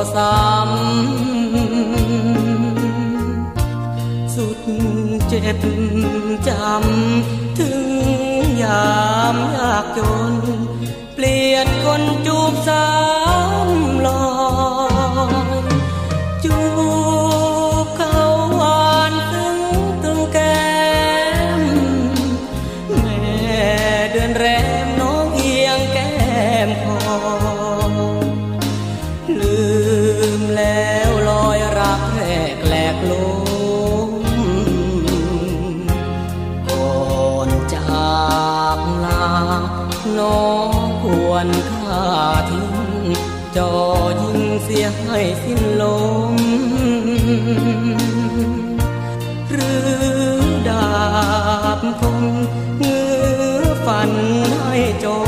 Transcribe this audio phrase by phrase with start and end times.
[0.00, 0.74] ก็ซ้ำ
[4.34, 4.58] สุด
[5.28, 5.58] เจ็บ
[6.48, 7.88] จำ ถึง
[8.62, 8.92] ยา
[9.34, 10.00] มยากจ
[10.30, 10.32] น
[11.14, 13.07] เปลี่ยนคนจูบสา
[43.58, 43.74] จอ
[44.22, 45.84] ยิงเสียให้สิ้นล
[46.32, 46.34] ม
[49.50, 49.88] หรือ
[50.68, 50.88] ดา
[51.78, 52.18] บคม
[52.78, 53.06] เงื้
[53.60, 54.10] อฟัน
[54.62, 55.06] ให้จ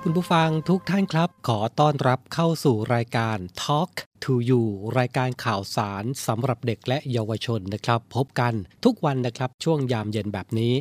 [0.00, 3.90] ครับคุณผู้ฟังทุกท่านครับ ขอต้อนรับเข้าสู่รายการ Talk
[4.24, 4.62] to You
[4.98, 8.54] รายการข่าวสารสำหรับเด็กและเยาวชนนะครับ พบกัน
[8.84, 10.72] ทุกวันนะครับช่วงยามเย็นแบบนี้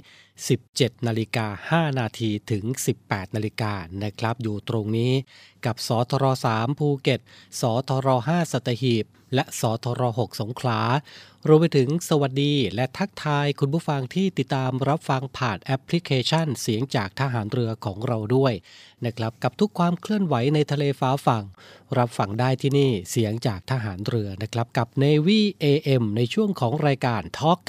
[0.47, 2.63] 17นาฬิกา5นาทีถึง
[2.99, 5.13] 18นาฬิกานะครับอยู่ตรงนี้
[5.65, 6.25] กับสทร
[6.55, 7.19] 3ภูเก็ต
[7.61, 9.05] สทร5สัตหีบ
[9.35, 10.79] และสทร6สงขลา
[11.47, 18.53] รวมไปถึงสวัสดีและทักทายคุณผู้ฟังที่ติดตามรับฟังผ่านแอปพลิเคชันเสียงจากทหารเรือของเราด้วย
[19.05, 21.43] นะครับกับทุกความเคลื่อนไหวในทะเลฟ้าฝั่ง
[21.97, 27.61] รับฟังได้ที่นี่เสียงจากทหารเรือนะครับกับ Navy AM ในช่วงของรายการ Talk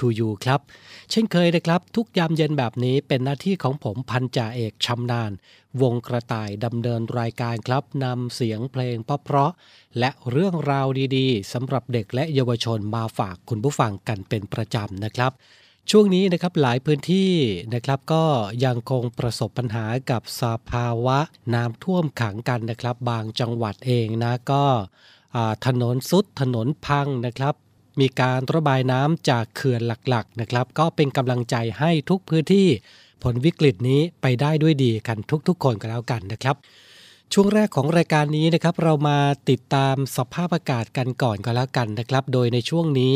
[0.00, 0.60] to You ครับ
[1.10, 5.32] เช่นเคยนะครับ ทุกยามเย็นแบบนี้เป็นหน้าที่ของผมพันจ่าเอกชำนาญ
[5.82, 10.86] วงกระต่ายดำเนินรายการครับนำเสียงเพลงเพราะๆและเรื่องราว
[11.16, 15.32] ดีๆสำหรับเด็กและเยาวชนมาฝากคุณผู้ฟังกันเป็นประจำนะครับ
[15.90, 17.32] ช่วงนี้นะครับหลายพื้นที่
[17.74, 18.24] นะครับก็
[18.64, 21.18] ยังคงประสบปัญหากับสภาวะ
[21.54, 24.64] น้ำท่วมขังกันนะครับ บางจังหวัดเองนะก็
[25.66, 27.54] ถนนสุดถนนพังนะครับ
[28.00, 32.68] มีการระบายน้ำจากเขื่อนหลักๆนะครับ ก็เป็นกำลังใจให้ทุกพื้นที่
[33.22, 35.18] ผลวิกฤตนี้ไปได้ด้วยดีกัน
[35.48, 36.56] ทุกๆ คนก็แล้วกันนะครับ
[37.32, 39.18] ช่วงแรกของรายการนี้นะครับ เรามา
[39.50, 43.14] ติดตามสภาพอากาศกันก่อนก็แล้วกันนะครับ โดยในช่วงนี้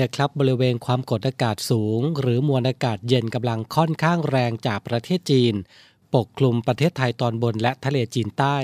[0.00, 5.54] นะครับบริเวณความกดอากาศสูง หรือมวลอากาศเย็นกำลังค่อนข้างแรงจากประเทศจีน
[6.14, 8.56] ปกคลุมประเทศไทยตอนบนและทะเลจีนใต้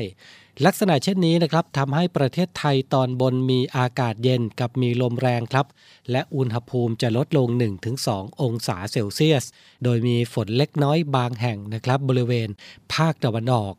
[0.65, 5.67] ลักษณะเช่นนี้นะครับทำให้ประเทศไทยตอนบนมีอากาศเย็นกับมีลมแรงครับ
[6.11, 7.49] และอุณหภูมิจะลดลง
[7.95, 9.45] 1-2 องศาเซลเซียส
[9.85, 12.49] โดยมีฝนเล็กน้อยบางแห่งนะครับบริเวณ
[12.95, 13.75] ภาคตะวันออก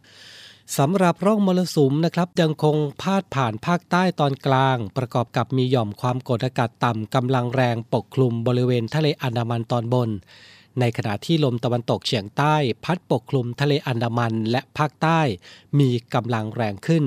[0.77, 10.09] สำหรับร่องมรสุมนะครับยังคงพาดผ่านภาคใต้ตอนกลาง ประกอบกับมีหย่อมความกดอากาศต่ำกำลังแรงปกคลุมบริเวณทะเลอันดามันตอนบน
[10.79, 15.19] ในขณะที่ลมตะวันตกเฉียงใต้ พัดปกคลุมทะเลอันดามันและภาคใต้
[15.79, 17.05] มีกำลังแรงขึ้น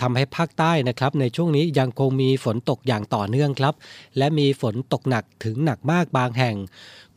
[0.00, 3.74] ทำให้ภาคใต้นะครับในช่วงนี้ยังคงมีฝนตกอย่างต่อเนื่องครับ
[4.18, 6.56] และมีฝนตกหนักถึงหนักมากบางแห่ง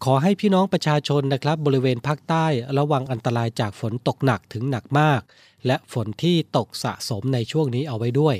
[0.08, 2.46] ขอให้พี่น้องประชาชนนะครับบริเวณภาคใต้
[2.78, 5.22] ระวังอันตรายจากฝนตกหนักถึงหนักมาก
[5.68, 8.36] และฝนที่ตกสะสมในช่วงนี้เอาไว้ด้วย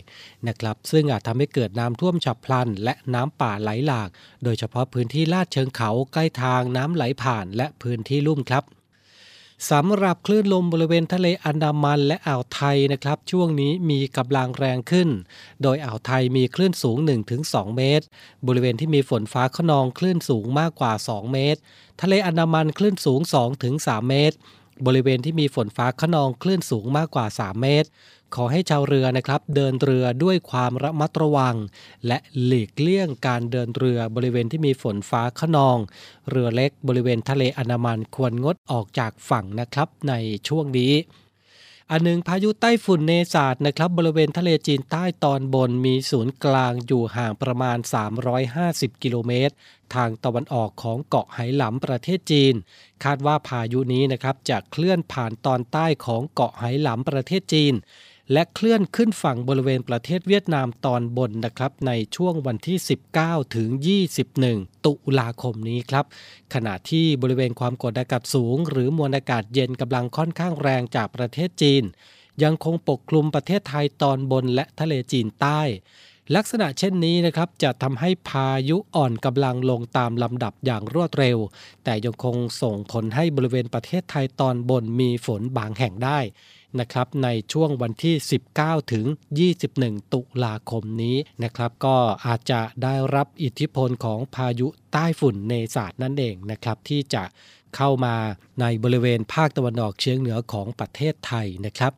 [0.48, 4.10] นะครับซึ่งอาจทำให้เกิดน้ำท่วมฉับพลัน และน้ำป่าไหลหลาก
[4.44, 8.64] โดยเฉพาะพื้นที่ลาดเชิงเขาใกล้ทางน้ำไหลผ่านและพื้นที่ลุ่มครับ
[9.72, 15.10] สำหรับคลื่นลมบริเวณทะเลอันดามันและอ่าวไทยนะครับ ช่วงนี้มีกำลังแรงขึ้น
[15.64, 16.98] โดยอ่าวไทยมีคลื่นสูง
[17.38, 18.06] 1-2 เมตร
[18.48, 21.60] บริเวณที่มีฝนฟ้าขนองคลื่นสูงมากกว่า 2 เมตร
[22.02, 23.20] ทะเลอันดามันคลื่นสูง
[23.66, 24.36] 2-3 เมตร
[24.86, 27.88] บริเวณที่มีฝนฟ้าขนองคลื่นสูงมากกว่า 3 เมตร
[28.36, 31.56] ขอให้ชาวเรือนะครับ เดินเรือด้วยความระมัดระวัง
[32.08, 35.78] และหลีกเลี่ยงการเดินเรือบริเวณที่มีฝนฟ้าขนอง
[36.30, 40.14] เรือเล็กบริเวณทะเลอันดามันควรงดออกจากฝั่งนะครับใน
[40.48, 40.94] ช่วงนี้
[41.92, 47.78] อันหนึ่งพายุไต้ฝุ่นเนศาสนะครับบริเวณทะเลจีนใต้ตอนบนมีศูนย์กลางอยู่ห่างประมาณ
[48.40, 49.54] 350 กิโลเมตร
[49.94, 52.54] ทางตะวันออกของเกาะไหหลำประเทศจีน
[53.04, 57.74] คาดว่าพายุนี้นะครับจะเคลื่อนผ่านตอนใต้ของเกาะไหหลำประเทศจีน
[58.34, 62.78] และเคลื่อนขึ้นฝั่งบริเวณประเทศเวียดนามตอนบนนะครับ ในช่วงวันที่
[63.18, 63.70] 19 ถึง
[64.28, 66.06] 21 ตุลาคมนี้ครับ
[66.54, 71.84] ขณะที่บริเวณความกดอากาศสูง หรือมวลอากาศเย็นกำลังค่อนข้างแรงจากประเทศจีน
[72.44, 75.62] ยังคงปกคลุมประเทศไทยตอนบนและทะเลจีนใต้
[76.36, 81.38] ลักษณะเช่นนี้นะครับจะทำให้พายุอ่อนกำลังลงตามลำดับอย่างรวดเร็ว
[81.84, 86.20] แต่ยังคงส่งผลให้บริเวณประเทศไทยตอนบนมีฝนบางแห่งได้
[86.80, 88.16] นะครับในช่วงวันที่
[88.54, 89.06] 19 ถึง
[89.60, 97.24] 21 ตุลาคมนี้นะครับ ก็อาจจะได้รับอิทธิพลของพายุใต้ฝุ่นเนศาสนั่นเองนะครับ ที่จะ
[97.76, 98.16] เข้ามา
[98.62, 101.94] ในบริเวณภาคตะวันออกเฉียงเหนือของประเทศไทยนะครับ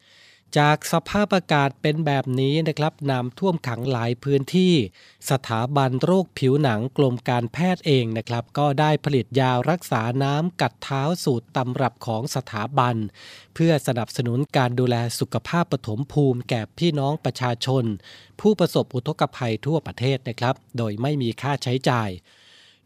[0.58, 4.74] จากสภาพอากาศเป็นแบบนี้นะครับน้ำท่วมขังหลายพื้นที่
[5.30, 12.96] สถาบันโรคผิวหนังกรมการแพทย์เองนะครับ ก็ได้ผลิตยารักษาน้ำกัดเท้าสูตรตำรับของสถาบัน
[13.56, 17.84] เพื่อสนับสนุนการดูแลสุขภาพปฐมภูมิแก่พี่น้องประชาชน
[18.40, 22.10] ผู้ประสบอุทกภัยทั่วประเทศนะครับ โดยไม่มีค่าใช้จ่าย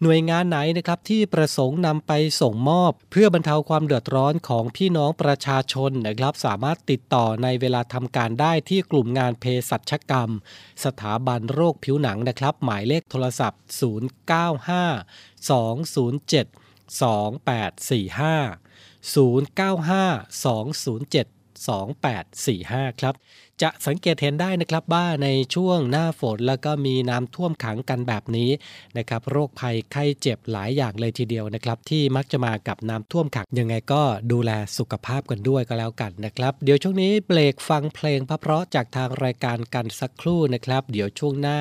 [0.03, 10.29] หน่วยงานไหนนะครับที่ประสงค์นำไปส่งมอบ เพื่อบรรเทาความเดือดร้อนของพี่น้องประชาชนนะครับ สามารถติดต่อในเวลาทำการได้ที่กลุ่มงานเภสัชกรรม
[10.83, 13.71] สถาบันโรคผิวหนังนะครับ หมายเลขโทรศัพท์ 095
[15.49, 16.45] 207
[16.99, 23.15] 2845 095 207 082825ครับ
[23.61, 28.49] จะสังเกตเห็นได้นะครับว่าในช่วงหน้าฝนแล้วก็มีน้ำท่วมขังกันแบบนี้
[28.97, 34.01] นะครับโรคภัยไข้เจ็บหลายอย่างเลยทีเดียวนะครับ ที่มักจะมากับน้ำท่วมขังยังไงก็
[34.31, 41.59] ดูแลสุขภาพกันด้วยก็แล้วกันนะครับ เดี๋ยวช่วงนี้เบรกฟังเพลงเพราะๆจากทางรายการกันสักครู่นะครับ เดี๋ยวช่วงหน้า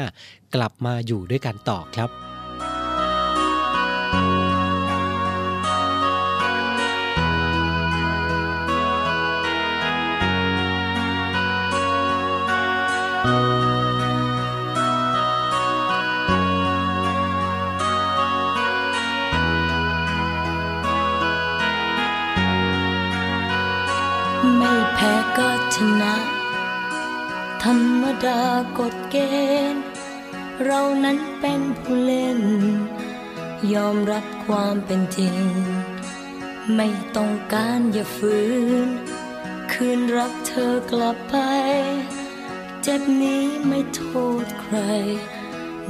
[0.54, 2.27] กลับมาอยู่ด้วยกันต่อครับ
[27.70, 28.42] รรมดา
[28.78, 29.16] กฎเก
[29.72, 29.84] ณฑ์
[30.64, 32.40] เรานั้นเป็นผู้เล่น
[33.74, 35.42] ยอมรับความเป็นจริง
[36.76, 38.36] ไม่ต้องการอย่าฝื
[38.86, 38.88] น
[39.72, 41.36] คืนรักเธอกลับไป
[42.82, 44.02] เจ็บนี้ไม่โท
[44.44, 44.76] ษใคร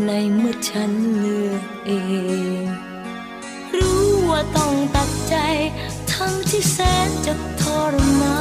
[0.07, 1.93] ในเมื่อฉันเลือกเอ
[2.63, 2.65] ง
[3.77, 5.37] รู้ว่าต้องตัดใจ
[6.13, 8.41] ทั้งที่แสนจะทรมา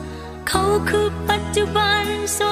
[0.00, 0.01] น
[0.54, 2.04] เขาคือปัจจุบัน
[2.36, 2.51] ส่ว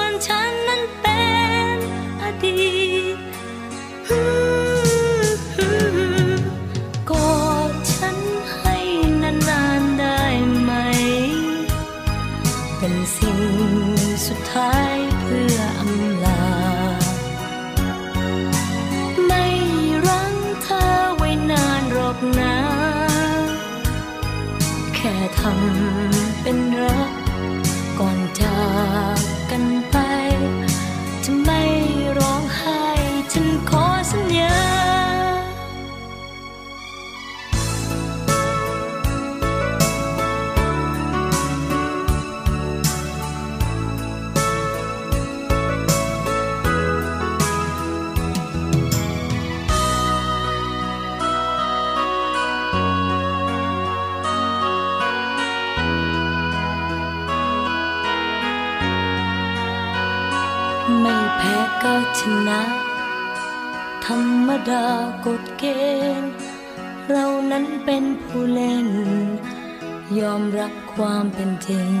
[70.95, 71.93] ความเป็นจริง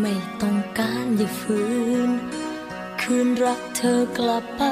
[0.00, 1.60] ไม่ต้องการอย่าฝื
[2.08, 2.10] น
[3.02, 4.62] คืนรักเธอกลับไป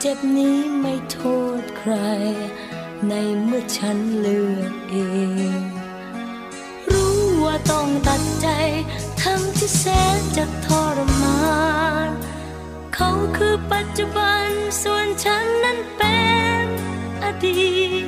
[0.00, 1.18] เจ็บนี้ไม่โท
[1.60, 1.92] ษใคร
[3.08, 4.96] ในเมื่อฉันเลือกเอ
[5.58, 5.60] ง
[6.92, 8.48] รู้ว่าต้องตัดใจ
[9.22, 9.84] ทั้งที่แส
[10.18, 11.40] นจะทรมา
[12.08, 12.10] น
[12.94, 14.48] เขาคือปัจจุบัน
[14.82, 16.18] ส่วนฉันนั้นเป็
[16.64, 16.66] น
[17.22, 18.06] อดีต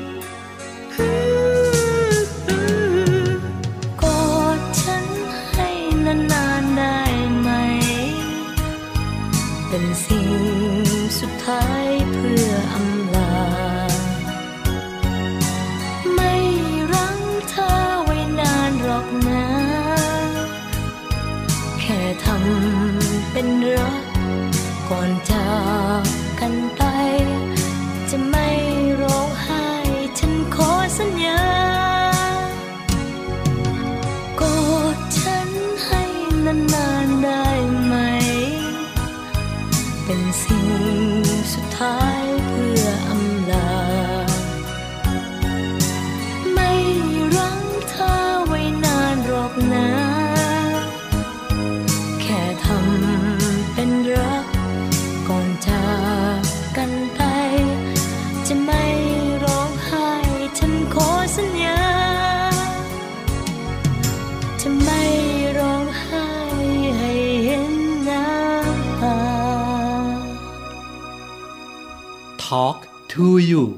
[72.48, 73.77] Talk to you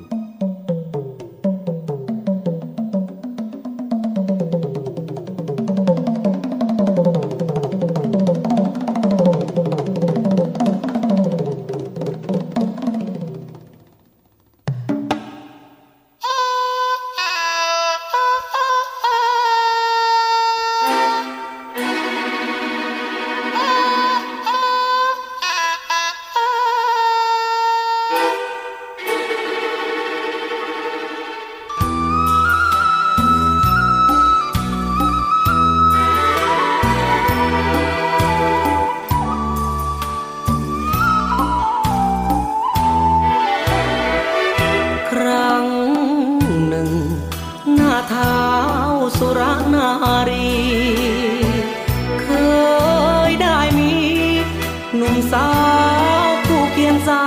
[57.08, 57.24] สา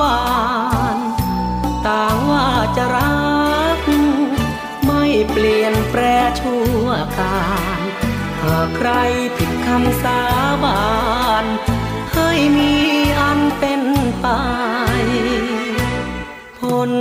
[0.00, 0.20] บา
[0.94, 0.98] น
[1.86, 3.18] ต่างว่าจะรั
[3.78, 3.80] ก
[4.86, 6.02] ไม่เปลี่ยนแปร
[6.40, 6.86] ชั่ว
[7.18, 7.40] กา
[7.78, 7.80] ร
[8.42, 8.90] หากใคร
[9.36, 10.20] ผิดคำสา
[10.64, 10.82] บา
[11.42, 11.44] น
[12.14, 12.72] ให้มี
[13.20, 13.82] อันเป็น
[14.20, 14.26] ไป
[16.58, 16.92] พ้น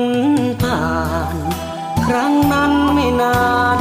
[0.61, 0.83] ผ่า
[1.33, 1.35] น
[2.05, 3.39] ครั้งนั้นไม่นา
[3.77, 3.78] น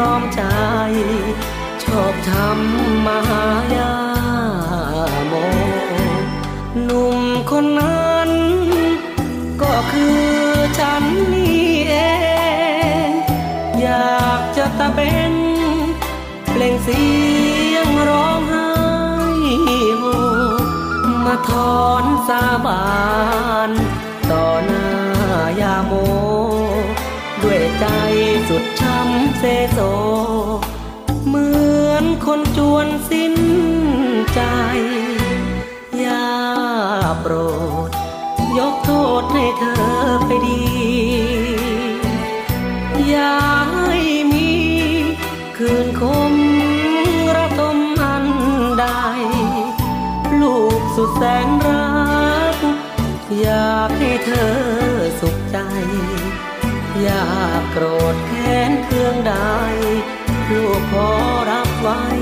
[0.00, 0.42] รอมใจ
[1.82, 3.94] ชอบทำมหายา
[5.26, 5.32] โม
[6.84, 8.30] หนุ่มคนนั้น
[9.62, 10.20] ก็คือ
[10.78, 11.94] ฉันนี่เอ
[13.06, 13.08] ง
[13.80, 15.00] อยากจะตะเบ
[15.32, 15.34] น
[16.50, 17.04] เปล่งเสี
[17.74, 18.70] ยงร้องไห้
[19.98, 20.04] โฮ
[21.24, 22.84] มาถอนสาบา
[23.68, 23.70] น
[24.30, 24.86] ต่อหน้า
[25.60, 25.92] ยาโม
[27.42, 27.86] ด้วยใจ
[28.48, 29.78] สุดำเซโซ
[31.26, 31.48] เหมื
[31.90, 33.34] อนคนจวนสิ้น
[34.34, 34.40] ใจ
[35.98, 36.28] อย่า
[37.20, 37.34] โปร
[37.88, 37.90] ด
[38.58, 38.90] ยกโท
[39.20, 39.84] ษให้เธอ
[40.26, 40.62] ไปดี
[43.08, 43.36] อย่า
[43.72, 43.98] ให้
[44.32, 44.50] มี
[45.56, 46.02] คืนค
[46.32, 46.34] ม
[47.36, 48.26] ระทมอัน
[48.80, 48.86] ใด
[50.40, 51.88] ลูกสุดแสนรั
[52.54, 52.56] ก
[53.40, 54.54] อยากให้เธอ
[55.20, 55.58] สุขใจ
[57.00, 57.24] อย่า
[57.70, 58.16] โกรธ
[58.90, 59.34] เครื่องใด
[60.50, 61.10] ลูกขอ
[61.50, 62.19] รับไว้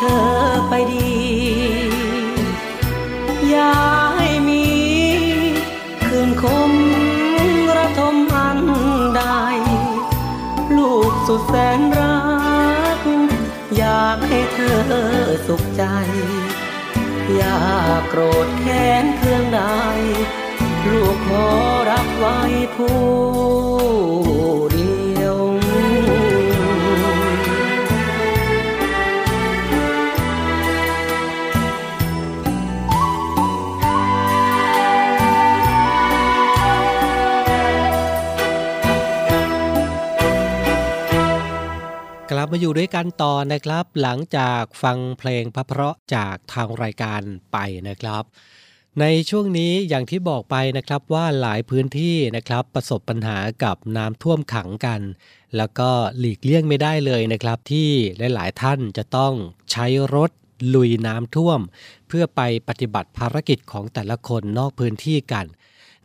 [0.00, 0.26] เธอ
[0.68, 1.12] ไปดี
[3.48, 3.74] อย่า
[4.16, 4.66] ให้มี
[6.06, 6.72] คืนคม
[7.76, 8.60] ระทมอัน
[9.16, 9.22] ใด
[10.76, 12.18] ลูกสุดแสนรั
[12.98, 13.00] ก
[13.76, 14.82] อยากให้เธอ
[15.46, 15.82] สุขใจ
[17.34, 17.58] อย่า
[18.08, 19.62] โกรธแค้นเครื่องใด
[20.90, 21.46] ลูกขอ
[21.90, 22.38] รับไว้
[22.76, 24.27] ผู้
[42.48, 47.20] บมาอยู่ด้วยกันต่อนะครับ หลังจากฟังเพลงพระเพราะจากทางรายการ
[47.52, 47.56] ไป
[47.88, 48.22] นะครับ
[49.00, 55.00] ในช่วงนี้อย่างที่บอกไปนะครับว่าหลายพื้นที่นะครับประสบปัญหากับน้ำท่วมขังกัน
[55.56, 57.88] แล้วก็หลีกเลี่ยงไม่ได้เลยนะครับ ที่
[58.34, 59.32] หลายๆท่านจะต้อง
[59.72, 60.30] ใช้รถ
[60.74, 61.60] ลุยน้ำท่วม
[62.08, 65.46] เพื่อไปปฏิบัติภารกิจของแต่ละคนนอกพื้นที่กัน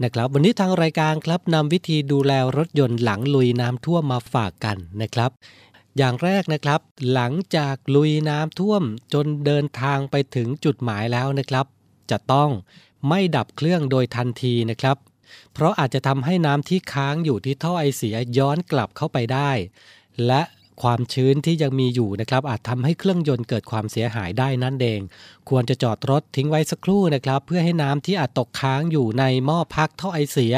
[0.04, 5.32] นะครับวันนี้ทางรายการครับนำวิธีดูแลรถยนต์หลังลุยน้ำท่วมมาฝากกันนะครับ
[5.98, 6.80] อย่างแรกนะครับ
[7.14, 11.66] หลังจากลุยน้ำท่วมจนเดินทางไปถึงจุดหมายแล้วนะครับ
[12.12, 12.50] จะต้อง
[13.10, 14.98] ไม่ดับเครื่องโดยทันทีนะครับ
[15.54, 19.52] เพราะอาจจะทำให้น้ำที่ค้างอยู่ที่ท่อไอเสียย้อนกลับเข้าไปได้
[20.28, 20.42] และ
[20.82, 25.02] ความชื้นที่ยังมีอยู่นะครับ อาจทำให้เครื่องยนต์เกิดความเสียหายได้นั่นเอง
[25.50, 30.56] ควรจะจอดรถทิ้งไว้สักครู่นะครับ เพื่อให้น้ำที่อาจตกค้างอยู่ในหม้อพักท่อไอเสีย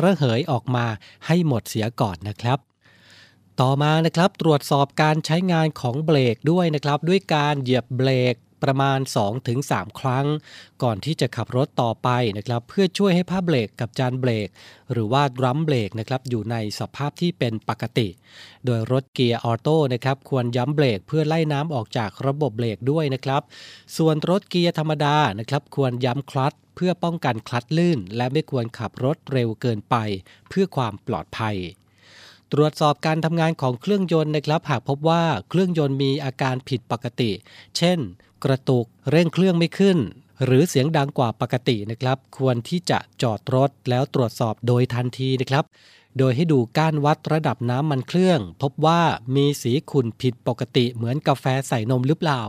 [0.00, 0.86] ระเหยออกมา
[1.26, 2.58] ให้หมดเสียก่อนนะครับ
[3.62, 8.98] ต่อมานะครับตรวจสอบการใช้งานของเบรกด้วยนะครับ ด้วยการเหยียบเบรกประมาณ
[9.48, 10.26] 2-3 ครั้ง
[10.82, 14.48] ก่อนที่จะขับรถต่อไปนะครับ เพื่อช่วยให้ผ้าเบรกกับจานเบรก
[14.92, 18.08] หรือว่าดรัมเบรกนะครับอยู่ในสภาพที่เป็นปกติ
[18.64, 23.42] โดยรถเกียร์ออโต้นะครับควรย้ำเบรกเพื่อไล่น้ำออกจากระบบเบรกด้วยนะครับ
[23.96, 29.96] ส่วนรถเกียร์ธรรมดานะครับควรย้ำคลัตช์เพื่อป้องกันคลัตช์ลื่น และไม่ควรขับรถเร็วเกินไป
[30.48, 31.58] เพื่อความปลอดภัย
[32.52, 37.30] ตรวจสอบการทำงานของเครื่องยนต์นะครับ หากพบว่าเครื่องยนต์มีอาการผิดปกติ
[37.76, 37.98] เช่น
[38.44, 39.98] กระตุกเร่งเครื่องไม่ขึ้น
[40.44, 45.64] หรือเสียงดังกว่าปกตินะครับ ควรที่จะจอดรถแล้วตรวจสอบโดยทันทีนะครับ
[46.18, 49.00] โดยให้ดูก้านวัดระดับน้ำมันเครื่อง พบว่า
[49.36, 52.42] มีสีขุ่นผิดปกติเหมือนกาแฟใส่นมหรือเปล่า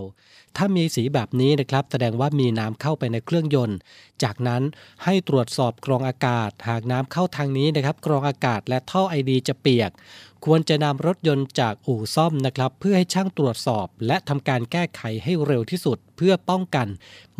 [0.57, 3.77] ถ้ามีสีแบบนี้นะครับแสดงว่ามีน้ำเข้าไปในเครื่องยนต์
[4.23, 4.61] จากนั้น
[5.03, 9.91] ให้ตรวจสอบกรองอากาศ หากน้ำเข้าทางนี้นะครับกรองอากาศและท่อไอดีจะเปียก
[10.45, 16.87] ควรจะนำรถยนต์จากอู่ซ่อมนะครับเพื่อให้ช่างตรวจสอบ และทำการแก้ไขให้เร็วที่สุด เพื่อป้องกัน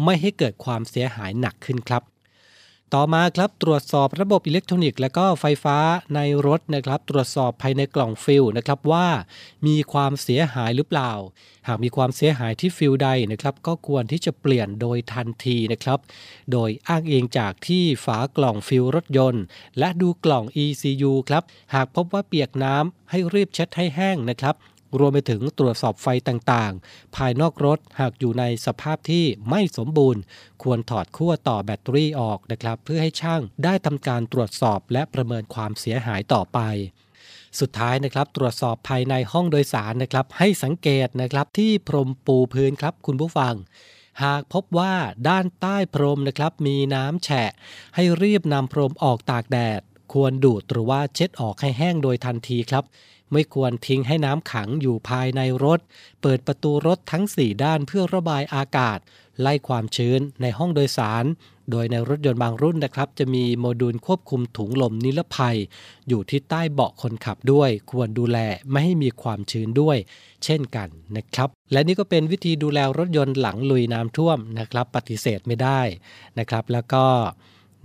[0.04, 2.04] ไม่ให้เกิดความเสียหายหนักขึ้นครับ
[2.96, 5.78] ต่อมาครับตรวจสอบระบบอิเล็กทรอนิกส์และก็ไฟฟ้า
[6.16, 9.08] ในรถนะครับตรวจสอบภายในกล่องฟิวส์นะครับว่า
[9.68, 11.12] มีความเสียหายหรือเปล่า
[11.68, 16.00] หากมีความเสียหายที่ฟิวส์ใดนะครับก็ควรที่จะเปลี่ยนโดยทันทีนะครับ
[16.52, 19.44] โดยอ้างเองจากที่ฝากล่องฟิลรถยนต์
[19.80, 24.56] และดูกล่อง ECU ครับหากพบว่าเปียกน้ำให้รีบเช็ดให้แห้งนะครับ
[24.98, 30.22] รวมไปถึงตรวจสอบไฟต่างๆ ภายนอกรถหากอยู่ในสภาพที่ไม่สมบูรณ์
[30.64, 36.60] ควรถอดขั้วต่อแบตเตอรี่ออกนะครับ เพื่อให้ช่างได้ทำการตรวจสอบและประเมินความเสียหายต่อไป
[37.60, 43.54] สุดท้ายนะครับตรวจสอบภายในห้องโดยสารนะครับ ให้สังเกตนะครับที่พรมปูพื้นครับคุณผู้ฟัง
[44.24, 44.94] หากพบว่า
[45.30, 47.52] ด้านใต้พรมนะครับ มีน้ำแฉะ
[47.96, 49.82] ให้รีบนำพรมออกตากแดด
[50.14, 52.84] ควรดูดหรือว่าเช็ดออกให้แห้งโดยทันทีครับ
[53.32, 55.80] ไม่ควรทิ้งให้น้ำขังอยู่ภายในรถ
[56.22, 59.00] เปิดประตูรถทั้ง 4 ด้านเพื่อระบายอากาศ
[59.42, 61.26] ไล่ความชื้นในห้องโดยสาร
[61.72, 65.58] โดยในรถยนต์บางรุ่นนะครับ จะมีโมดูลควบคุมถุงลมนิรภัย
[66.08, 68.38] อยู่ที่ใต้เบาะคนขับด้วย ควรดูแล
[68.72, 69.98] ไม่ให้มีความชื้นด้วย
[70.44, 70.88] เช่นกัน
[71.18, 75.82] นะครับ และนี่ก็เป็นวิธีดูแลรถยนต์หลังลุยน้ำท่วมนะครับ ปฏิเสธไม่ได้
[76.40, 77.06] นะครับ แล้วก็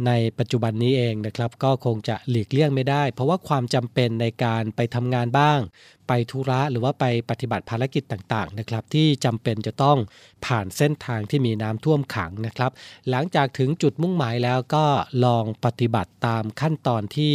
[0.07, 5.61] ในปัจจุบันนี้เองนะครับ ก็คงจะหลีกเลี่ยงไม่ได้ เพราะว่าความจำเป็นในการไปทำงานบ้าง
[6.07, 9.99] ไปธุระหรือว่าไปปฏิบัติภารกิจต่างๆนะครับ ที่จำเป็นจะต้อง
[10.47, 12.71] ผ่านเส้นทางที่มีน้ำท่วมขังนะครับ
[13.11, 14.85] หลังจากถึงจุดมุ่งหมายแล้วก็
[15.25, 17.35] ลองปฏิบัติตามขั้นตอนที่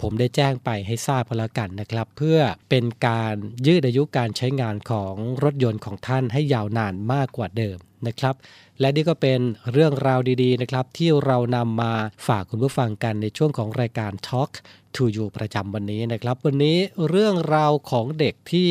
[0.00, 2.38] ผมได้แจ้งไปให้ทราบพลกันนะครับ เพื่อ
[2.70, 3.34] เป็นการ
[3.66, 7.78] ยืดอายุการใช้งานของรถยนต์ของท่านให้ยาวนานมากกว่าเดิม
[8.08, 8.34] นะครับ
[8.80, 9.40] และนี่ก็เป็น
[9.72, 11.92] เรื่องราวดีๆนะครับที่เรานำมา
[12.26, 14.50] ฝากคุณผู้ฟังกันในช่วงของรายการ Talk
[14.98, 18.70] to You ประจำวันนี้นะครับ วันนี้เรื่องราวของเด็กที่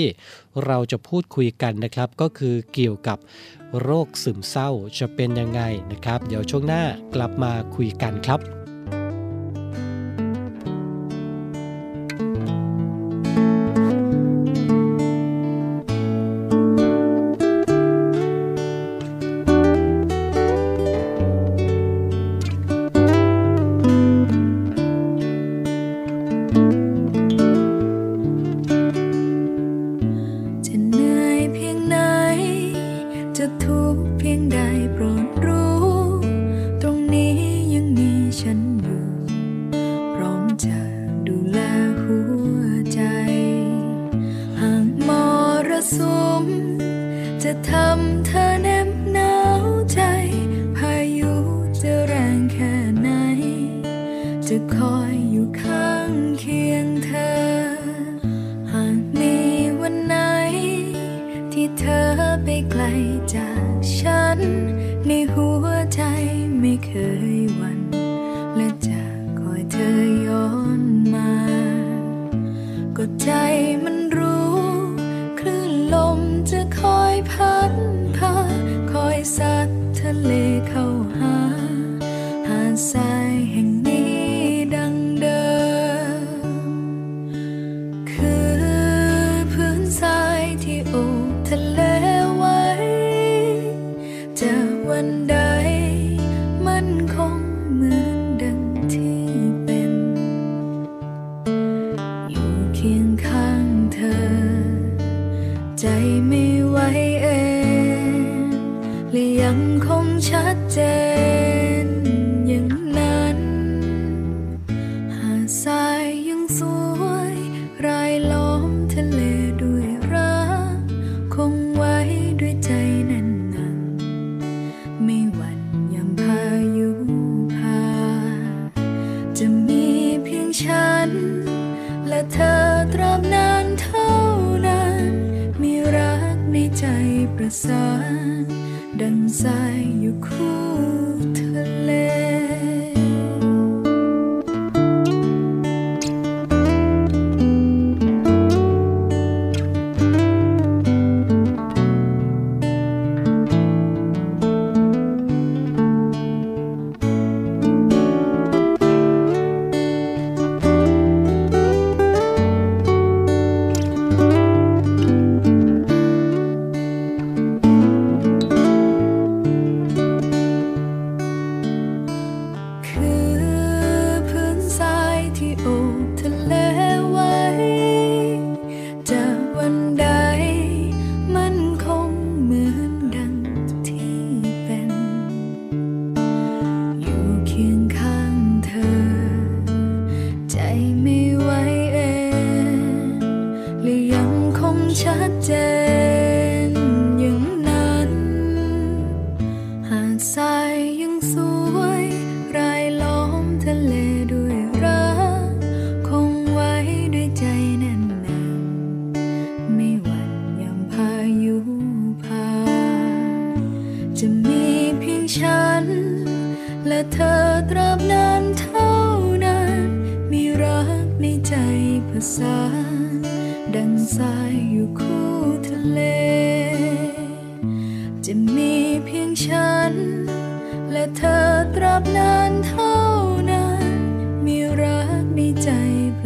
[0.66, 3.18] เราจะพูดคุยกันนะครับ ก็คือเกี่ยวกับ
[3.82, 5.62] โรคซึมเศร้าจะเป็นยังไง
[5.92, 6.84] นะครับ เดี๋ยวช่วงหน้า
[7.16, 8.57] กลับมาคุยกันครับ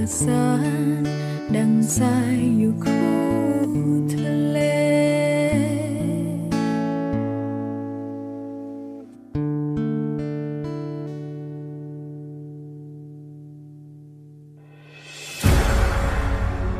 [0.03, 0.47] ประสา
[1.01, 1.03] น
[1.55, 3.09] ดังทรายอยู่คู่
[4.13, 4.57] ทะเล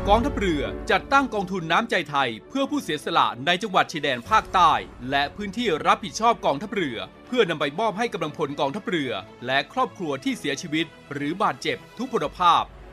[0.08, 4.72] กองทัพเรือจัดตั้งกองทุนน้ำใจไทย เพื่อผู้เสียสละในจังหวัดชายแดนภาคใต้
[5.10, 9.12] และพื้นที่รับผิดชอบกองทัพเรือ เพื่อนำไปมอบให้กำลังพลกองทัพเรือ
[9.46, 12.64] และครอบครัวที่เสียชีวิต หรือบาดเจ็บทุกพลภาพ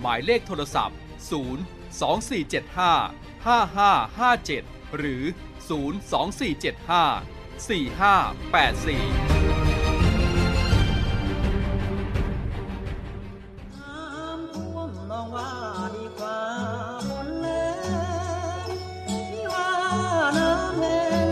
[0.00, 0.96] หมายเลขโทรศัพท์
[1.30, 5.22] 0 2475 5557 หรือ
[5.70, 5.70] 02475
[7.66, 9.30] 4584
[13.74, 15.52] น้ำท่วมน้องว่า
[15.96, 16.40] ดีกว่า
[17.08, 17.68] ฝนแล้
[18.64, 18.68] ง
[19.08, 19.70] พี่ว่า
[20.38, 21.28] น้ำแห้ง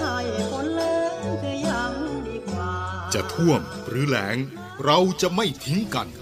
[0.00, 0.16] ให้
[0.50, 1.92] ฝนแล้งคือยัง
[2.28, 2.72] ดีกว่า
[3.14, 4.36] จะท่วมหรือแล้ง
[4.84, 6.08] เราจะไม่ทิ้งกัน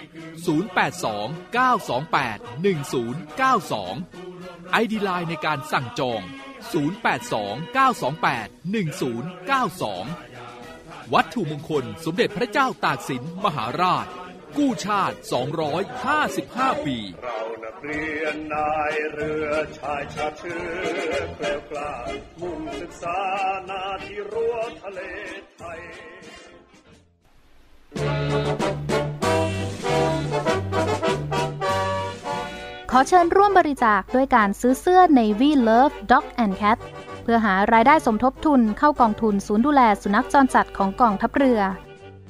[4.73, 6.21] 0829281092 ID ไลน์ในการสั่งจอง
[10.21, 14.07] 0829281092 วัตถุมงคลสมเด็จพระเจ้าตากสินมหาราช
[14.57, 15.17] กู้ชาติ
[15.99, 21.93] 255 ปี เรานักเรียนนายเรือชายชาติเชื้อแกล้วกล้า
[22.41, 23.19] มุ่งศึกษา
[23.69, 25.01] นาที่รั้วทะเล
[25.57, 25.79] ไทย
[32.91, 36.77] ขอเชิญร่วมบริจาคด้วยการซื้อเสื้อ Navy Love Dog and Cat
[37.23, 41.61] เพื่อหารายได้สมทบทุนเข้ากองทุนศูนย์ดูแลสุนัขจรจัดของกองทัพเรือ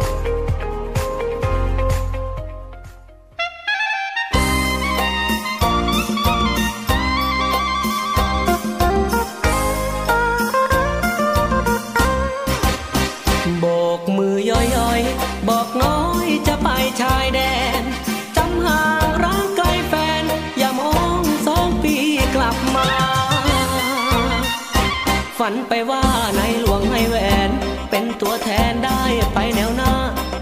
[25.41, 26.03] ฝันไปว่า
[26.37, 27.49] ในหลวงให้แหวน
[27.89, 29.01] เป็นตัวแทนได้
[29.33, 29.93] ไปแนวหน้า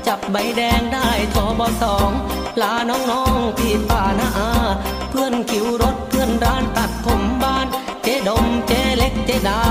[0.08, 2.10] จับใบแดงได้ทอบอสอง
[2.62, 4.52] ลาน้องๆพี่ป้านาอา
[5.10, 7.68] เพื่อนคิวรถเพื่อนร้านตัดผมบ้าน
[8.04, 9.62] เจ๊ดมเจ๊เล็กเจ๊ดา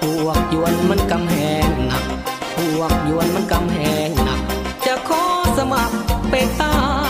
[0.00, 1.36] พวกยวนมันกำแห
[1.68, 2.04] งหนัก
[2.56, 4.40] พวกยวนมันกำแหงหนัก
[4.86, 5.24] จะขอ
[5.58, 5.96] สมัคร
[6.30, 7.01] เป็นตา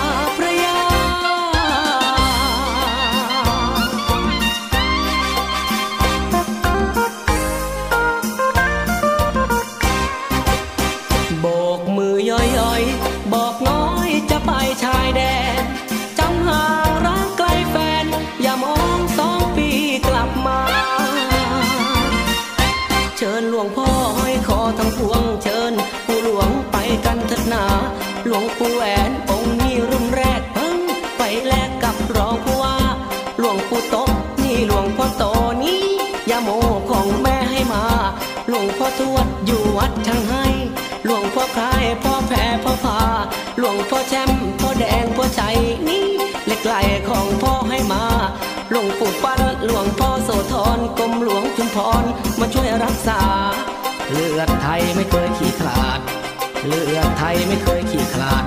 [48.74, 52.04] หลวงปู่ปั้นหลวงพ่อโสธรกรมหลวงชุมพร
[52.40, 53.20] มาช่วยรักษา
[54.10, 56.00] เลือดไทยไม่เคยขี้ขลาด
[56.66, 58.44] เลือดไทยไม่เคยขี้ขลาด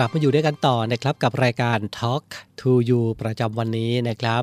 [0.00, 2.24] ลับมาอยู่ด้วยกันต่อนะครับกับรายการ Talk
[2.60, 4.42] to You ประจำวันนี้นะครับ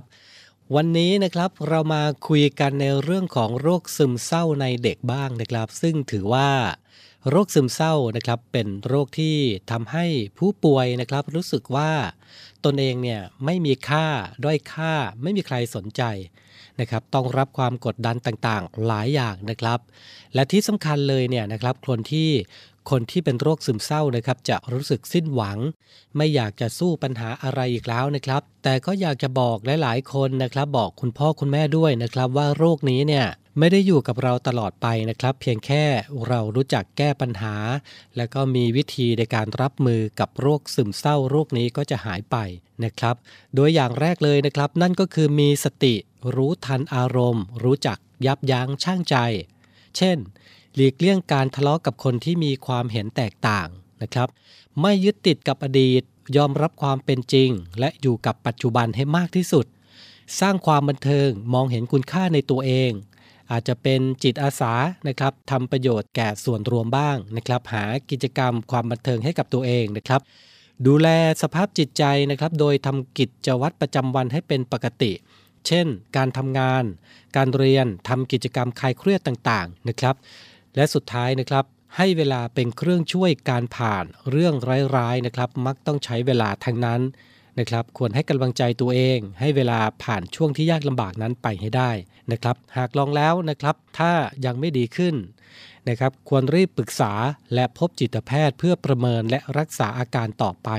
[0.75, 6.49] วันนี้นะครับเรามาคุยกันในเรื่องของโรคซึมเศร้าในเด็กบ้างนะครับ ซึ่งถือว่า
[7.29, 9.37] โรคซึมเศร้านะครับเป็นโรคที่
[9.71, 10.05] ทำให้
[10.37, 11.91] ผู้ป่วยนะครับ รู้สึกว่า
[12.65, 14.07] ตนเองเนี่ยไม่มีค่า
[14.43, 16.03] ด้อยค่า ไม่มีใครสนใจ
[16.79, 19.79] นะครับ ต้องรับความกดดันต่างๆ หลายอย่างนะครับ
[20.33, 22.29] และที่สำคัญเลยเนี่ยนะครับคนที่
[22.89, 25.57] คนที่เป็นโรคซึมเศร้านะครับจะรู้สึกสิ้นหวัง
[26.17, 33.25] ไม่อยากจะสู้ปัญหาอะไรอีกแล้วนะครับ แต่ก็อยากจะบอกหลายๆ คนนะครับ บอกคุณพ่อคุณแม่ด้วยนะครับ ว่าโรคนี้เนี่ย
[33.59, 35.83] ไม่ได้อยู่กับเราตลอดไปนะครับ เพียงแค่
[36.27, 37.55] เรารู้จักแก้ปัญหา
[38.17, 42.37] แล้วก็มีวิธีในการรับมือกับโรคซึมเศร้าโรคนี้ก็จะหายไป
[42.83, 43.15] นะครับ
[43.55, 45.95] โดยอย่างแรกเลยนะครับ นั่นก็คือมีสติ
[46.35, 49.15] รู้ทันอารมณ์ รู้จักยับยั้งชั่งใจ
[49.97, 50.17] เช่น
[50.79, 53.67] หลีกเลี่ยงการทะเลาะกับคนที่มีความเห็นแตกต่าง
[54.01, 54.29] นะครับ
[54.81, 56.01] ไม่ยึดติดกับอดีต
[56.37, 57.49] ยอมรับความเป็นจริง
[57.79, 59.65] และอยู่กับปัจจุบันให้มากที่สุด
[60.39, 62.91] สร้างความบันเทิงมองเห็นคุณค่าในตัวเอง
[63.51, 64.73] อาจจะเป็นจิตอาสา
[65.07, 70.21] นะครับทำประโยชน์แก่ส่วนรวมบ้างนะครับ หากิจกรรมความบันเทิงให้กับตัวเองนะครับ
[70.87, 71.07] ดูแล
[71.41, 75.11] สภาพจิตใจนะครับ โดยทำกิจวัตรประจำวันให้เป็นปกติ
[75.67, 76.83] เช่น การทำงาน
[77.35, 80.15] การเรียน ทำกิจกรรมคลายเครียดต่างๆ นะครับ
[80.77, 81.65] และสุดท้ายนะครับ
[81.97, 84.55] ให้เวลาเป็นเครื่องช่วยการผ่านเรื่อง
[84.95, 87.01] ร้ายๆนะครับ มักต้องใช้เวลาทั้งนั้น
[87.59, 91.91] นะครับ ควรให้กำลังใจตัวเอง ให้เวลาผ่านช่วงที่ยากลำบากนั้นไปให้ได้
[92.31, 94.11] นะครับ หากลองแล้วนะครับ ถ้า
[94.45, 95.15] ยังไม่ดีขึ้น
[95.89, 97.13] นะครับ ควรรีบปรึกษา
[97.53, 100.69] และพบจิตแพทย์เพื่อประเมินและรักษาอาการต่อไป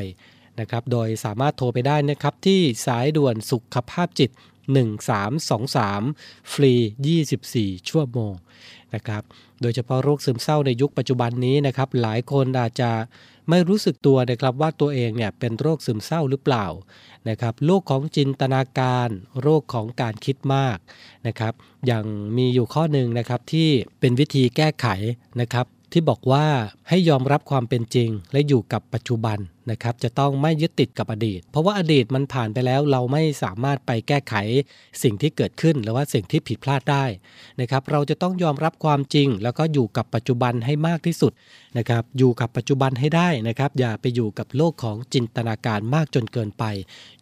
[0.60, 4.30] นะครับ โดยสามารถโทรไปได้นะครับที่สายด่วนสุขภาพจิต
[5.56, 6.72] 1323 ฟรี
[7.30, 8.34] 24 ชั่วโมง
[8.94, 9.22] นะครับ
[9.60, 12.90] โดยเฉพาะโรคซึมเศร้าในยุคปัจจุบันนี้นะครับ หลายคนอาจจะ
[13.48, 16.66] ไม่รู้สึกตัวนะครับว่าตัวเองเนี่ยเป็นโรคซึมเศร้าหรือเปล่า
[17.28, 19.08] นะครับ โรคของจินตนาการ
[19.42, 20.76] โรคของการคิดมาก
[21.26, 21.52] นะครับ
[21.86, 22.04] อย่าง
[22.36, 23.68] มีอยู่ข้อหนึ่งนะครับที่
[24.00, 24.86] เป็นวิธีแก้ไข
[25.40, 26.46] นะครับ ที่บอกว่า
[26.88, 29.38] ให้ยอมรับความเป็นจริง และอยู่กับปัจจุบัน
[29.70, 34.34] นะครับ จะต้องไม่ยึดติดกับอดีต เพราะว่าอดีตมันผ่านไปแล้วเราไม่สามารถไปแก้ไข
[35.02, 37.04] สิ่งที่เกิดขึ้นหรือว่าสิ่งที่ผิดพลาดได้
[37.60, 41.32] นะครับ เราจะต้องยอมรับความจริง แล้วก็อยู่กับปัจจุบันให้มากที่สุด
[41.78, 46.64] นะครับ อยู่กับปัจจุบันให้ได้นะครับ อย่าไปอยู่กับโลกของจินตนาการมากจนเกินไป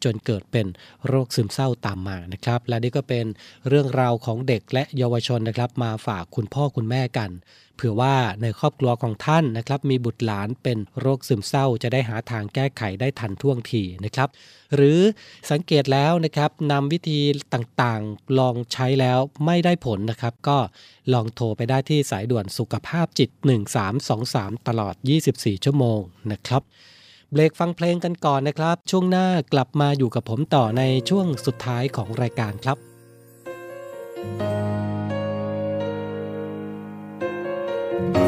[0.04, 0.66] จนเกิดเป็น
[1.06, 3.26] โรคซึมเศร้าตามมานะครับ และนี่ก็เป็น
[3.68, 7.30] เรื่องราวของเด็กและเยาวชนนะครับ มาฝากคุณพ่อคุณแม่กัน
[7.76, 14.28] เผื่อว่าในครอบครัวของท่านนะครับมีบุตรหลานเป็นโรคซึมเศร้าจะได้หาทางแก้ไขได้ทันท่วงทีนะครับ
[14.74, 15.00] หรือ
[15.50, 17.20] สังเกตแล้วนะครับนำวิธี
[17.54, 20.58] ต่างๆลองใช้แล้วไม่ได้ผลนะครับ ก็
[21.12, 23.30] ลองโทรไปได้ที่สายด่วนสุขภาพจิต
[23.98, 24.94] 1323 ตลอด
[25.30, 26.00] 24 ชั่วโมง
[26.32, 26.62] นะครับ
[27.32, 32.78] เบรกฟังเพลงกันก่อนนะครับ ช่วงหน้ากลับมาอยู่กับผมต่อในช่วงสุดท้ายของรายการครับ
[34.16, 34.55] ชั่
[37.96, 38.25] ว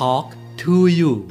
[0.00, 1.28] Talk to you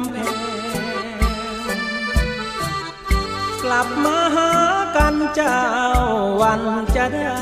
[0.00, 0.36] ำแพง
[3.64, 4.50] กลับมาหา
[4.96, 5.60] กันเจ้า
[6.42, 6.62] วัน
[6.96, 7.38] จะได้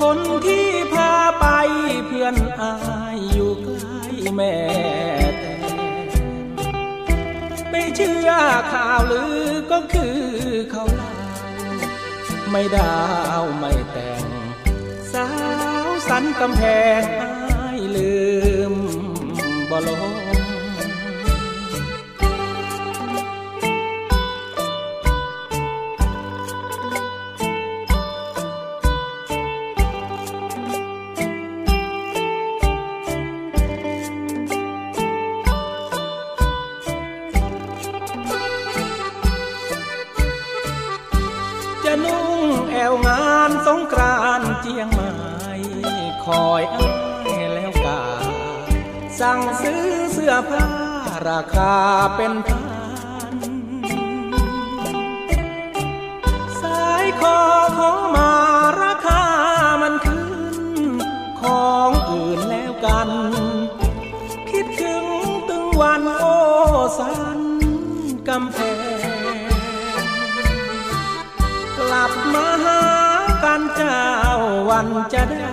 [0.00, 1.46] คนที่พาไป
[2.06, 2.74] เพื่อนอา
[3.16, 4.56] ยอยู่ใกล้แม่
[5.38, 5.54] แต่
[7.70, 8.30] ไม่เชื่อ
[8.72, 10.18] ข่าวลือก็คือ
[10.70, 11.12] เขาเล่า
[12.50, 12.96] ไม่ดา
[13.40, 14.24] วไม่แต่ง
[15.12, 15.28] สา
[15.86, 16.62] วสันกำแพ
[17.00, 17.32] งอา
[17.78, 18.14] ยลื
[18.55, 18.55] ม
[19.70, 20.12] บ่ลง
[41.84, 42.40] จะนุ่ง
[42.70, 45.10] แอวงานสงกรานเจียงใหม่
[46.24, 46.85] คอยอ
[49.20, 50.66] สั่งซื้อเสื้อผ้า
[51.28, 51.74] ราคา
[52.16, 52.64] เป็นพัน
[56.60, 57.38] สายคอ
[57.76, 58.32] ขอมา
[58.82, 59.22] ราคา
[59.82, 60.90] มันขึ้น
[61.40, 63.10] ของอื่นแล้วกัน
[64.50, 65.04] คิดถึง
[65.48, 66.24] ตึงวันโอ
[66.98, 67.40] สัน
[68.28, 68.58] กำแพ
[69.06, 69.38] ง
[71.78, 72.82] กลับมาหา
[73.44, 74.04] กันเจ้า
[74.68, 75.45] วันจะได้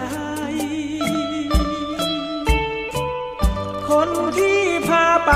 [5.26, 5.32] ไป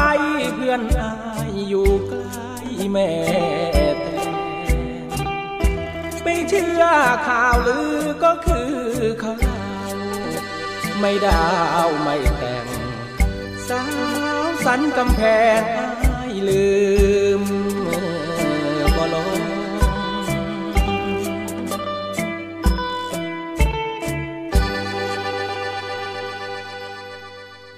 [0.55, 1.13] เพื่อนอา
[1.49, 3.11] ยอยู่ใกล้แม่
[4.01, 4.25] แต่
[6.23, 6.83] ไม่เชื่อ
[7.27, 8.71] ข่าวลือก็คือ
[9.19, 9.59] เขาเล่า
[10.99, 11.45] ไม่ดา
[11.85, 12.67] วไม่แต่ง
[13.69, 13.83] สา
[14.39, 15.21] วสันกำแพ
[15.59, 16.67] งอายลื
[17.41, 17.43] ม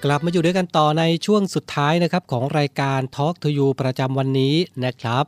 [0.05, 5.25] กลับมาอยู่ด้วยกันต่อในช่วงสุดท้ายนะครับของรายการ Talk to You ประจำวันนี้นะครับ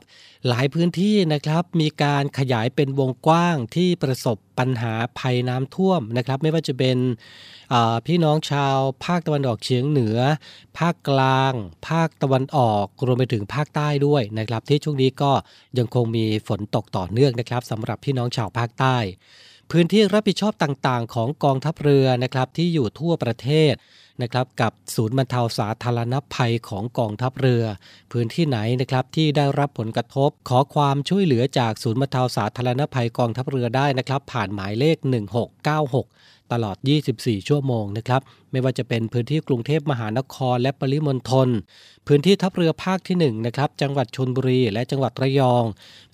[0.47, 6.97] หลายพื้นที่นะครับมีการขยายเป็นวงกว้างที่ประสบปัญหาภัยน้ำท่วมนะครับ ไม่ว่าจะเป็น
[8.05, 10.17] พี่น้องชาวภาคตะวันออกเฉียงเหนือ
[10.79, 11.53] ภาคกลาง
[11.89, 15.31] ภาคตะวันออกรวมไปถึงภาคใต้ด้วยนะครับ ที่ช่วงนี้ก็
[15.77, 18.97] ยังคงมีฝนตกต่อเนื่องนะครับสำหรับพี่น้องชาวภาคใต้
[19.71, 23.73] พื้นที่รับผิดชอบต่างๆ ของกองทัพเรือนะครับที่อยู่ทั่วประเทศ
[24.21, 27.63] นะครับกับศูนย์บรรเทาสาธารณภัยของกองทัพเรือ
[28.11, 34.97] พื้นที่ไหนนะครับที่ได้รับผลกระทบ ขอความช่วยเหลือจากศูนย์บรรเทาสาธารณภัยกองทัพเรือได้นะครับผ่านหมายเลข
[35.73, 36.77] 1696 ตลอด
[37.11, 38.21] 24 ชั่วโมงนะครับ
[38.51, 41.49] ไม่ว่าจะเป็นพื้นที่กรุงเทพมหานครและปริมณฑล
[42.07, 45.63] พื้นที่ทัพเรือภาคที่1นะครับ จังหวัดชนบุรีและจังหวัดระยอง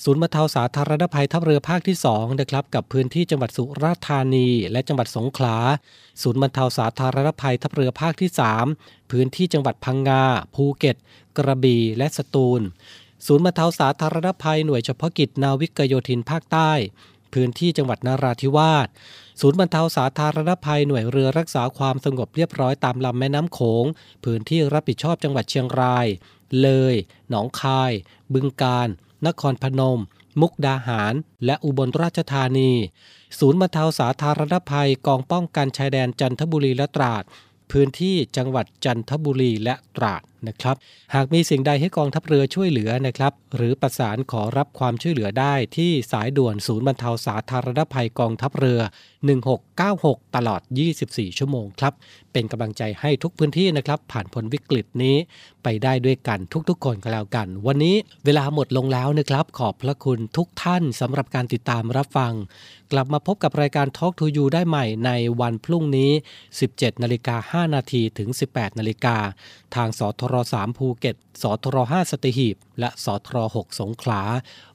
[0.03, 5.57] ศูนย์บรรเทาสาธารณภัยทัพเรือภาคที่2นะครับ กับพื้นที่จังหวัดสุราษฎร์ธานี และจังหวัดสงขลา
[6.21, 8.29] ศูนย์บรรเทาสาธารณภัยทัพเรือภาคที่
[8.71, 10.23] 3 พื้นที่จังหวัดพังงา
[10.55, 10.95] ภูเก็ต
[11.37, 12.61] กระบี่ และสตูล
[13.25, 16.71] ศูนย์บรรเทาสาธารณภัยหน่วยเฉพาะกิจนาวิกโยธินภาคใต้
[17.33, 18.87] พื้นที่จังหวัดนราธิวาส
[19.41, 23.85] ศูนย์บรรเทาสาธารณภัยหน่วยเรือรักษาความสงบเรียบร้อยตามลำแม่น้ำโขง
[24.23, 26.07] พื้นที่รับผิดชอบจังหวัดเชียงราย
[26.61, 26.95] เลย
[27.29, 27.91] หนองคาย
[28.33, 28.89] บึงกาฬ
[29.27, 29.99] นครพนม
[30.41, 31.13] มุกดาหาร
[31.45, 32.71] และอุบลราชธานี
[33.39, 37.23] ศูนย์บรรเทาสาธารณภัยกองป้องกันชายแดนจันทบุรีและตราด
[37.71, 40.75] พื้นที่จังหวัดจันทบุรีและตราด นะครับ
[41.15, 48.79] หากมีสิ่งใดให้กองทัพเรือช่วยเหลือนะครับ หรือประสานขอรับความช่วยเหลือได้ที่สายด่วนศูนย์บรรเทาสาธารณภัยกองทัพเรือ
[49.57, 50.61] 1696 ตลอด
[50.99, 51.93] 24 ชั่วโมงครับ
[52.33, 55.15] เป็นกำลังใจให้ทุกพื้นที่นะครับ ผ่านพ้นวิกฤตนี้
[55.63, 56.39] ไปได้ด้วยกัน
[56.69, 57.95] ทุกๆ คนก็แล้วกัน วันนี้
[58.25, 62.33] เวลาหมดลงแล้วนะครับ ขอบพระคุณทุกท่านสำหรับการติดตามรับฟัง
[62.91, 66.11] กลับมาพบกับรายการ Talk to You ได้ใหม่ในวันพรุ่งนี้
[66.57, 69.17] 17 นาฬิกา 5 นาทีถึง 18 นาฬิกา
[69.75, 74.21] ทางสทร3ภูเก็ต สทร5สตีหีบ และสทร6สงขลา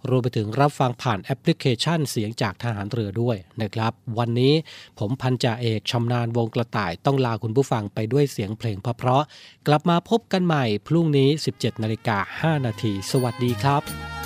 [0.09, 4.55] รวมไปถึงรับฟังผ่านแอปพลิเคชันเสียงจากทหารเรือด้วยนะครับ วันนี้
[4.99, 14.22] ผมพันจ่าเอกชำนาญวงกระต่ายต้องลาคุณผู้ฟังไปด้วยเสียงเพลงเพราะๆกลับมาพบกันใหม่พรุ่งนี้ 17นาฬิกา5นาทีสวัสดีครับ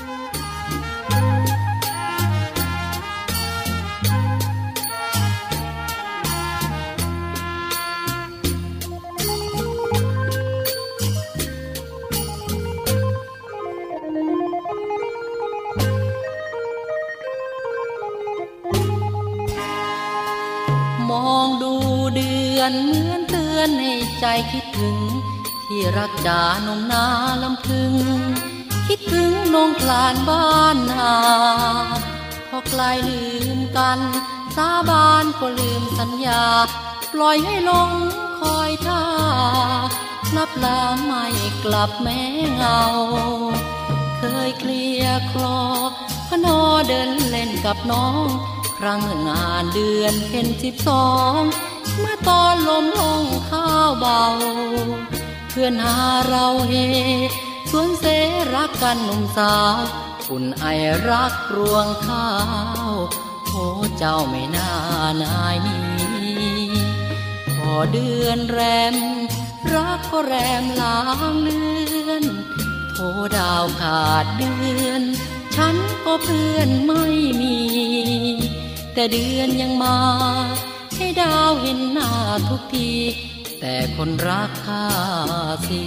[22.70, 24.98] นเหมือนเตือนให้ใจคิดถึง
[25.66, 27.04] ที่รักจานงนา
[27.42, 27.94] ลำพึง
[28.86, 31.12] คิดถึงนงคลานบ้านนา
[32.48, 33.24] พอไกลลื
[33.56, 34.00] มกัน
[34.56, 36.44] สาบานก็ลืมสัญญา
[37.12, 37.90] ปล่อยให้ลง
[38.40, 39.02] คอยท่า
[40.36, 41.24] นับลาไม่
[41.64, 42.20] กลับแม้
[42.54, 42.82] เงา
[44.18, 45.60] เคยเคลียคลอ
[46.28, 48.26] พนอเดินเล่นกับน้อง
[48.78, 51.06] ครั้งงานเดือนเพ็ญสิบสอ
[51.38, 51.40] ง
[52.02, 54.24] มื่อตอนลมลงข้าวเบา
[55.50, 56.74] เพื่อนหาเราเฮ
[57.70, 58.04] สวนเส
[58.54, 59.78] รักกันหนุ่มสาว
[60.30, 60.64] อุ่นไอ
[61.08, 62.28] รักรวงข้า
[62.88, 62.90] ว
[63.46, 63.64] โอ้
[63.98, 64.70] เจ้าไม่น่า
[65.22, 65.86] นายนี้
[67.56, 68.60] พอเดือนแร
[68.94, 68.96] ม
[69.74, 71.00] รักก็แรมลา
[71.32, 71.60] งเลื
[72.08, 72.24] อน
[72.92, 72.98] โท
[73.36, 74.54] ดาวขาดเดื
[74.86, 75.02] อน
[75.56, 77.04] ฉันก็เพื่อนไม่
[77.40, 77.58] มี
[78.94, 79.98] แต่เดือนยังมา
[80.96, 82.10] ให้ดาวเห็นหน้า
[82.48, 82.90] ทุกที
[83.60, 84.86] แต่คนรักข้า
[85.68, 85.82] สิ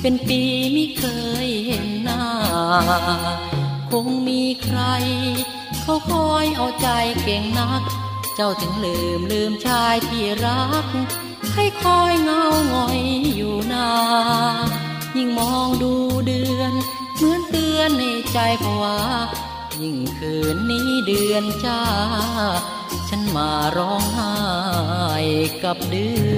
[0.00, 0.40] เป็นปี
[0.72, 1.04] ไม่เค
[1.44, 2.24] ยเห็นหน้า
[3.90, 4.80] คงมีใคร
[5.82, 6.88] เขาคอยเอาใจ
[7.22, 7.82] เก่งนัก
[8.34, 10.86] เจ้าถึงลืมลืมชายที่รัก
[11.54, 13.00] ให้คอยเงาหงอย
[13.36, 13.88] อยู่นา
[15.16, 15.92] ยิ่งมองดู
[16.26, 16.72] เดือน
[17.16, 18.98] เหมือนเตือนในใจภาวะ
[19.82, 21.82] ยิ่งคืนนี้เดือนจ้า
[23.16, 24.34] ฉันมาร้องไห้
[25.64, 26.34] กับเดือน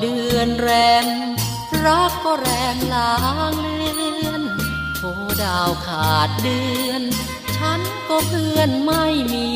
[0.00, 0.70] เดือนแร
[1.04, 1.29] ม
[1.86, 3.14] รักก็แรงลา
[3.52, 3.92] งเลื
[4.26, 4.42] อน
[5.00, 5.04] โอ
[5.42, 7.02] ดาวขาดเดือน
[7.56, 9.48] ฉันก็เพื่อนไม่มี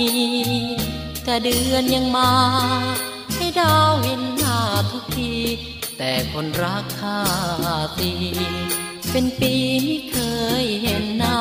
[1.25, 2.33] แต่เดือนยังมา
[3.37, 4.59] ให้ดาวเห็นหน้า
[4.91, 5.35] ทุกที
[5.99, 7.21] แต่คนรักข้า
[7.99, 8.13] ตี
[9.11, 9.55] เป็นปี
[9.85, 10.17] ไม่เค
[10.63, 11.41] ยเห็นหน้า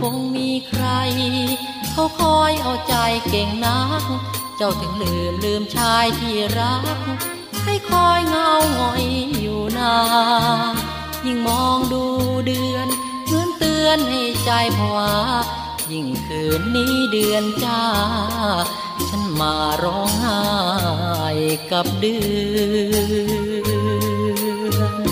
[0.00, 0.84] คงมีใคร
[1.92, 2.94] เขาคอยเอาใจ
[3.28, 4.04] เก่งนัก
[4.56, 6.98] เจ้าถึงลืมลืมชายที่รัก
[7.64, 9.04] ให้คอยเงาหงอย
[9.40, 9.94] อยู่นา
[11.26, 12.04] ยิ่งมองดู
[12.46, 12.88] เดือน
[13.26, 15.10] เหมือนเตือนให้ใจผวา
[15.92, 17.82] ยิ่งคืนนี้เดือนจ้า
[19.08, 20.40] ฉันมาร้องไห้
[21.72, 22.16] กับเดื
[22.54, 22.60] อ
[24.90, 25.10] น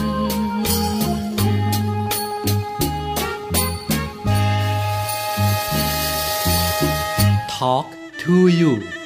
[7.52, 7.90] ทอล์
[8.22, 8.97] to you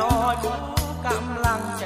[0.00, 0.54] น้อยขอ
[1.06, 1.84] กำลังใจ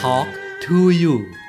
[0.00, 0.28] Talk
[0.60, 1.39] to you.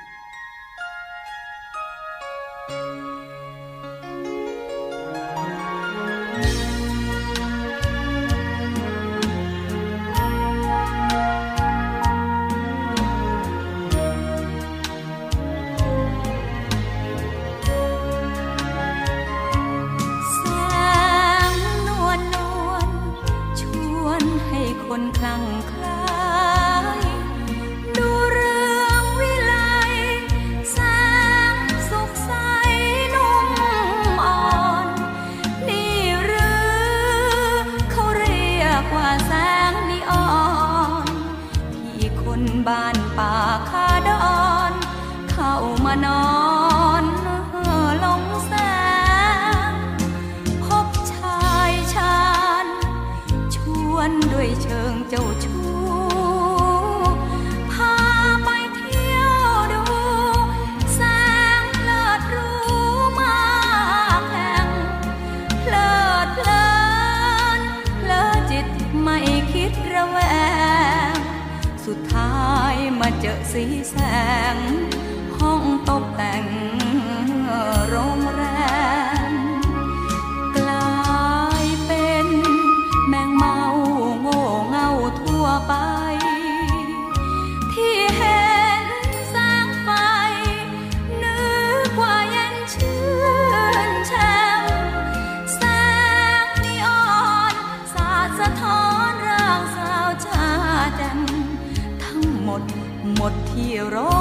[103.67, 103.97] ที่โร